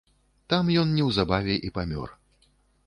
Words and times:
Там 0.53 0.71
ён 0.83 0.95
неўзабаве 1.01 1.59
і 1.69 1.73
памер. 1.77 2.19